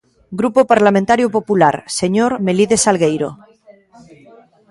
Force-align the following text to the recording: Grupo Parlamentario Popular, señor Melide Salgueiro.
Grupo 0.39 0.61
Parlamentario 0.71 1.27
Popular, 1.37 1.75
señor 1.99 2.31
Melide 2.45 2.77
Salgueiro. 2.83 3.29